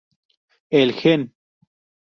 El 0.71 0.93
Gen. 0.93 1.31